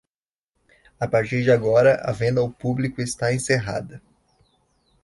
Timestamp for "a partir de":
0.99-1.51